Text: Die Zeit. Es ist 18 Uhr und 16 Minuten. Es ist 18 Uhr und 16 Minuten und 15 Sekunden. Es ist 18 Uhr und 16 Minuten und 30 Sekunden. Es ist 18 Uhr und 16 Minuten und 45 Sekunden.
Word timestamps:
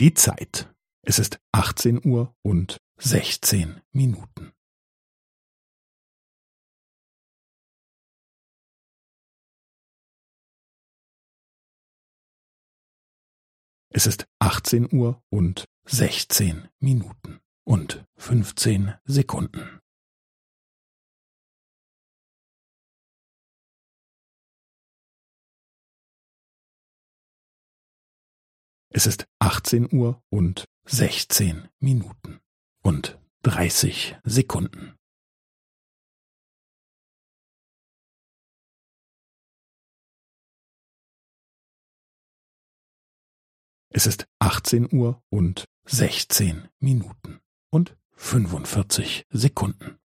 Die 0.00 0.14
Zeit. 0.14 0.72
Es 1.02 1.18
ist 1.18 1.40
18 1.50 2.06
Uhr 2.06 2.32
und 2.42 2.78
16 2.98 3.80
Minuten. 3.90 4.52
Es 13.90 14.06
ist 14.06 14.28
18 14.38 14.92
Uhr 14.92 15.20
und 15.30 15.64
16 15.86 16.68
Minuten 16.78 17.40
und 17.64 18.06
15 18.18 18.94
Sekunden. 19.04 19.77
Es 28.98 29.06
ist 29.06 29.28
18 29.38 29.92
Uhr 29.92 30.20
und 30.28 30.64
16 30.86 31.68
Minuten 31.78 32.40
und 32.82 33.16
30 33.42 34.16
Sekunden. 34.24 34.96
Es 43.90 44.08
ist 44.08 44.26
18 44.40 44.92
Uhr 44.92 45.22
und 45.30 45.66
16 45.84 46.68
Minuten 46.80 47.38
und 47.70 47.96
45 48.16 49.26
Sekunden. 49.30 49.97